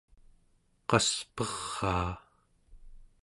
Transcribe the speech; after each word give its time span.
qasperaa 0.89 2.13